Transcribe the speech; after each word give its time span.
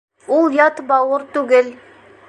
Ул 0.37 0.55
ят 0.59 0.81
бауыр 0.93 1.27
түгел. 1.37 1.73